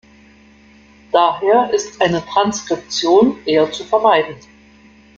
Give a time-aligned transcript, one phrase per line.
[1.11, 4.35] Daher ist eine Transkription eher zu vermeiden.